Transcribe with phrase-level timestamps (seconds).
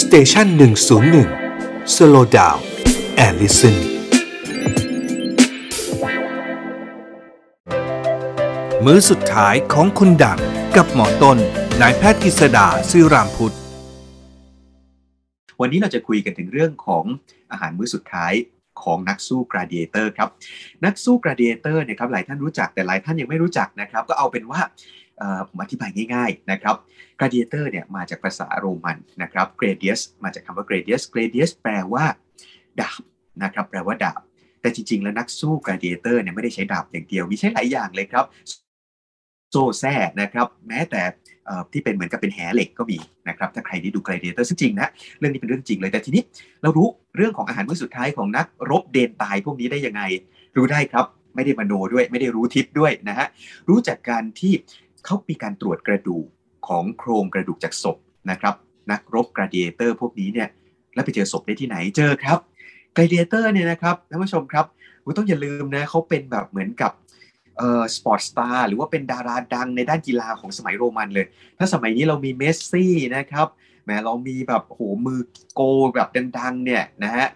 [0.00, 1.28] station หนึ่งศูนย์หนึ่ง
[1.94, 3.76] slow down and listen
[8.84, 10.40] มื้อสุดท้ายของคนดัง
[10.76, 11.38] กับหมอต้น
[11.80, 13.56] นายแพทย์กิษดาซื่อรามพุทธ
[15.60, 17.04] วันนี้เราจะคุยกันถึงเรื่องของ
[17.50, 18.32] อาหารมื้อสุดท้าย
[18.84, 20.28] ของนักสู้ gladiator ครับ
[20.84, 24.60] นักสู้ gladiator เนี่ยครับหลายท่านรู้จักแต่หลายท่านยังไม่รู้จักนะครับก็เอาเป็นว่า
[25.48, 26.76] ผมอธิบายง่ายๆนะครับ
[27.18, 32.04] gladiator เนี่ยมาจากภาษาโรมันนะครับ gladius มาจากคำว่า gladius gladius แปลว่า
[32.80, 33.02] ดาบ
[33.42, 34.20] นะครับแปลว่าดาบ
[34.60, 38.24] แต่จริงๆ แล้วนักสู้ gladiator เนี่ยไม่ได้ใช้ดาบอย่างเดียว มีใช้หลายอย่างเลยครับ
[39.50, 41.02] โซ่แส้นะครับแม้แต่
[41.72, 42.98] ที่เป็นเหมือนกับเป็นแหเหล็กก็มี
[43.28, 46.22] นะครับถ้าใครได้ดู Gladiator ซึ่งจริงนะเรื่องนี้เป็นเรื่องจริงเลยแต่ทีนี้
[46.62, 50.02] เรารู้เรื่องของอาหารมื้อสุดท้ายของนักรบเดนตายพวกนี้ได้ยังไง
[50.56, 53.26] รู้ได้ครับ ไม่ได้มโนด้วยไม่ได้รู้ทิพย์ด้วยนะฮะ
[53.68, 54.52] รู้จากการที่
[55.04, 56.26] เขามีการตรวจกระดูก
[56.68, 57.96] ของโครงกระดูกจากศพ
[58.30, 58.54] นะครับ
[58.90, 60.48] นักรบ Gladiator พวกนี้เนี่ย
[60.94, 62.38] แล้วไปเจอศพได้ที่ไหนเจอครับ
[62.96, 64.66] Gladiator เนี่ยนะครับท่านผู้ชมครับ
[65.16, 66.92] ต้องอย่าลืมนะเขาเป็นแบบเหมือนกับ
[67.96, 71.26] sport star หรือว่าเป็นดาราดังในด้านกีฬาของสมัยโรมันเลย
[71.58, 73.46] ถ้าสมัยนี้เรามีเมสซี่นะครับ
[73.84, 75.20] แหมเรามีแบบโหมือ
[75.54, 75.60] โก
[75.94, 77.26] แบบดังๆเนี่ยนะฮะ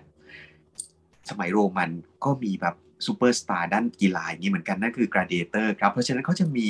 [1.31, 1.91] สมัยโรมัน
[2.25, 2.75] ก็มีแบบ
[3.07, 6.69] ซูเปอร์สตาร์ด้านกีฬาอย่างนี้เหมือนกันนั่นคือ gladiator ครับ เพราะฉะนั้นเขาจะมี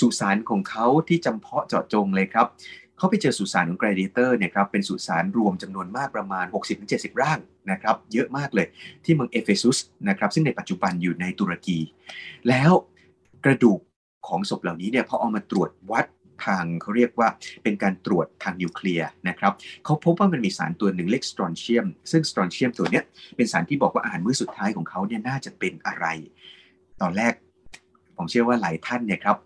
[0.00, 2.46] สุสานของเขาที่จำเพาะเจาะจงเลยครับ
[2.98, 6.46] เขาไปเจอสุสานของ Gladiator เนี่ยครับเป็นสุสานรวมจำนวนมากประมาณ
[6.84, 7.38] 60-70 ร่าง
[7.70, 8.66] นะครับเยอะมากเลย
[9.04, 11.78] ที่เมืองเอเฟซุสนะครับซึ่งในปัจจุบันอยู่ในตุรกี
[12.48, 12.72] แล้ว
[13.44, 13.80] กระดูก
[14.28, 16.06] ของศพเหล่านี้เนี่ยพอเอามาตรวจวัด
[16.46, 17.28] ทางเขาเรียกว่า
[17.62, 19.52] เป็นการตรวจทางนิวเคลียร์นะครับ
[19.84, 23.04] เขาพบว่ามันมีสารตัวหนึ่งเรียกสตรอนเชียม ซึ่งสตรอนเชียมตัวเนี้ย
[23.36, 26.06] เป็นสารที่บอกว่าอาหารมื้อสุดท้ายของเขาเนี่ยน่าจะเป็นอะไร
[27.02, 27.32] ตอนแรก
[28.16, 29.36] ผมเชื่อว่าหลายท่านเนี่ยครับ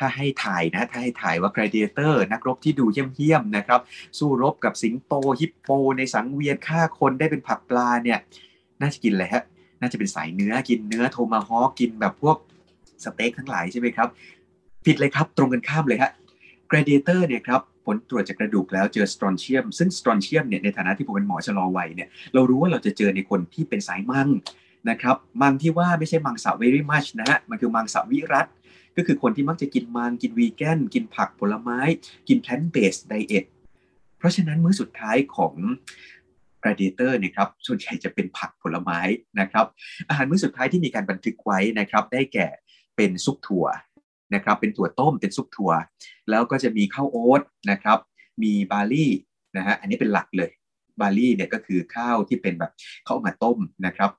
[0.00, 3.80] ถ้าให้ถ่ายนะถ้าให้ถ่ายว่า Gladiator นักรบที่ดูเยี่ยมๆนะครับ
[4.18, 8.18] สู้รบกับสิงโตฮิปโป ในสังเวียนฆ่าคนได้เป็นผักปลาเนี่ย
[8.80, 9.44] น่าจะกินอะไรฮะ
[9.80, 12.36] น่าจะเป็นสายเนื้อกินเนื้อโทมาฮอกินแบบพวก
[13.04, 14.08] สเต็กทั้งหลายใช่ไหมครับ
[14.86, 16.10] ผิดเลยครับตรงกันข้ามเลยฮะ
[16.70, 24.28] Gladiator เนี่ยครับผลตรวจจากกระดูกแล้วเจอสตรอนเชียม ซึ่งสตรอนเชียมเนี่ยในฐานะที่ผมเป็นหมอชะลอวัยเนี่ยเรารู้ว่าเราจะเจอในคนที่เป็นสายมัง
[24.88, 28.46] นะครับมังที่ว่าไม่ใช่มังสวิริมัชนะฮะมันคือมังสวิรัติ
[28.96, 31.80] ก็คือคนที่มักจะกินมังกินวีแกนกินผักผลไม้
[32.28, 33.44] กิน plant-based diet
[34.18, 35.54] เพราะฉะนั้นมื้อสุดท้ายของ
[36.62, 39.00] Gladiator เนี่ยครับส่วนใหญ่จะเป็นผักผลไม้
[39.40, 39.66] นะครับ
[40.08, 42.48] อาหารมื้อสุดท้ายที่มีการบันทึกไว้นะครับ ได้แก่
[42.96, 43.66] เป็นซุปถั่ว
[44.34, 45.72] นะครับ เป็นถั่วต้มเป็นซุปถั่ว
[46.30, 47.98] แล้วก็จะมีข้าวโอ๊ตนะครับ
[48.42, 49.10] มีบาลี่
[49.56, 50.50] นะฮะอันนี้เป็นหลักเลย
[51.00, 52.72] บาลี่เนี่ยก็คือข้าวที่เป็นแบบ
[53.06, 54.10] ข้าวมาต้มนะครับ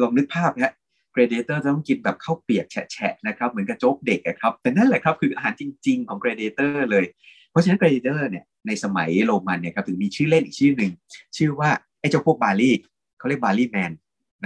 [0.00, 0.72] ลองนึกภาพนะฮะ
[1.14, 7.04] Gladiator จะต้องกินแบบข้าวเปียกแฉะๆนะครับเหมือนกับโจ๊กเด็กอะครับแต่นั่นแหละครับคืออาหารจริง ๆ ของ Gladiator เลย
[7.50, 10.92] เพราะฉะนั้น Gladiator เนี่ยในสมัยโรมันเนี่ยครับถึงมีชื่อเล่นอีกชื่อหนึ่ง
[11.36, 11.70] ชื่อว่า
[12.00, 12.70] ไอ้เจ้าพวกบารี
[13.18, 13.92] เขาเรียก barley man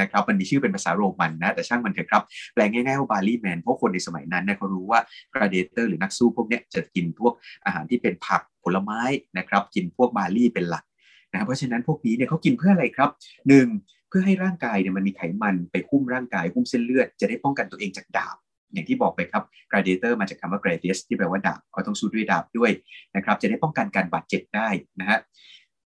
[0.00, 2.22] นะครับมันมีชื่อเป็นภาษาโรมันนะแต่ช่างมันเถอะครับ
[2.54, 5.00] แปลง่ายๆว่า barley man เพราะคนในสมัยนั้นเนี่ยเขารู้ว่า
[5.34, 7.32] Gladiator หรือนักสู้พวกเนี้ยจะกินพวก
[7.64, 9.00] อาหารที่เป็นผักผลไม้
[9.38, 10.84] นะครับกินพวกบารีเป็นหลัก
[11.32, 13.10] นะเพราะฉะนั้นพวกนี้เนี่ยเขากินเพื่ออะไรครับ
[13.48, 13.66] หนึ่ง
[14.10, 18.36] เพื่อให้ร่างกายเนี่ยมันมีไขมันไปหุ้มร่างกายหุ้มเส้นเลือด จะได้ป้องกันตัวเองจากดาบ
[18.72, 22.70] อย่างที่บอกไปครับ gladiator มาจากคำว่า gladius ที่แปลว่าดาบเขาต้องสู้ด้วยดาบด้วย
[23.16, 24.68] นะครับ จะได้ป้องกันการบาดเจ็บได้
[25.00, 25.18] นะฮะ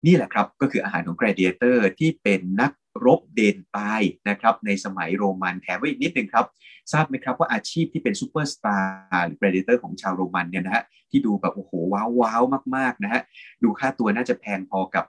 [0.07, 2.73] นี่แหละครับก็คืออาหารของ gladiator ที่เป็นนัก
[3.07, 6.47] รบเดนตายนะครับในสมัยโรมันแถมไว้อีกนิดนึงครับ
[6.93, 8.77] ทราบไหมครับว่าอาชีพที่เป็นซูเปอร์สตา
[9.19, 12.43] ร์หรือ gladiator ของชาวโรมันเนี่ยนะฮะที่ดูแบบโอ้โหว้าวว้าว
[12.77, 13.23] มากๆนะฮะ
[13.63, 15.05] ดูค่าตัวน่าจะแพงพอกับ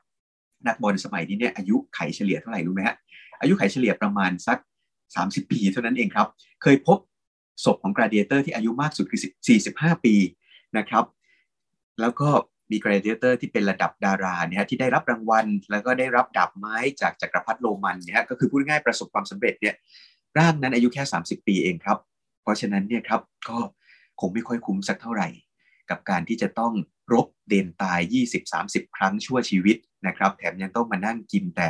[0.68, 2.96] นักบอลสมัยนี้เนี่ยอายุขัยเฉลี่ยเท่าไหร่รู้ไหมฮะ
[3.42, 4.58] อายุขัยเฉลี่ยประมาณสัก
[5.06, 6.28] 30 ปีเท่านั้นเองครับ
[6.62, 6.98] เคยพบ
[7.66, 9.22] ศพของ gladiator ที่อายุมากสุดคือ
[9.62, 10.16] 45 ปี
[10.78, 11.06] นะครับ
[12.02, 12.30] แล้วก็
[12.72, 19.76] มี gladiator ที่เป็นระดับดาราเนี่ยที่ได้รับรางวัล แล้วก็ได้รับดาบไม้จากจักรพรรดิโรมันเนี่ยก็คือพูดง่ายประสบความสำเร็จเนี่ย
[20.38, 21.98] ร่างนั้นอายุแค่ 30 ปีเองครับ
[22.44, 23.58] เพราะฉะนั้นเนี่ยครับก็
[24.20, 25.28] คงไม่ค่อยคุ้มสักเท่าไหร่
[25.90, 26.74] กับการที่จะต้อง
[27.14, 28.00] รบเดนตาย
[28.52, 29.78] 20-30 ครั้งชั่วชีวิต
[30.08, 31.70] นะครับ แถมยังต้องมานั่งกินแต่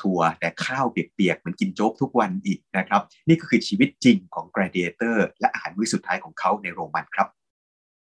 [0.00, 7.28] ถั่วแต่ข้าวเปียกๆเหมือนกินโจ๊กทุกวันอีกนะครับ นี่ก็คือชีวิตจริงของแกรเดเตอร์และอาหารมื้อสุดท้ายของเขาในโรมันครับ